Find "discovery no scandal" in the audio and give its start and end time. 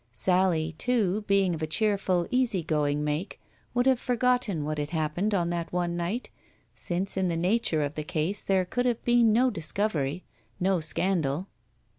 9.51-11.49